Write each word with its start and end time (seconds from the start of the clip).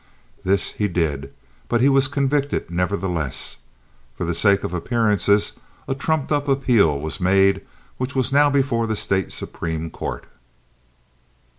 This 0.43 0.71
he 0.71 0.87
did, 0.87 1.31
but 1.69 1.79
he 1.79 1.87
was 1.87 2.07
convicted 2.07 2.71
nevertheless. 2.71 3.57
For 4.17 4.25
the 4.25 4.33
sake 4.33 4.63
of 4.63 4.73
appearances, 4.73 5.53
a 5.87 5.93
trumped 5.93 6.31
up 6.31 6.47
appeal 6.47 6.99
was 6.99 7.21
made 7.21 7.61
which 7.99 8.15
was 8.15 8.33
now 8.33 8.49
before 8.49 8.87
the 8.87 8.95
State 8.95 9.31
Supreme 9.31 9.91
Court. 9.91 10.25